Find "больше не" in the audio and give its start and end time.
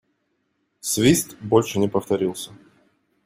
1.43-1.87